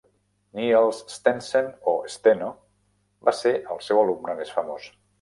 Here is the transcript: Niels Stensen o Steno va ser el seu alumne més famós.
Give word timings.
Niels 0.59 1.01
Stensen 1.17 1.69
o 1.93 1.95
Steno 2.15 2.49
va 3.29 3.37
ser 3.45 3.55
el 3.61 3.87
seu 3.93 4.05
alumne 4.07 4.41
més 4.43 4.61
famós. 4.61 4.95